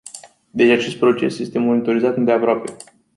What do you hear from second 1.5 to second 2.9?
monitorizat îndeaproape.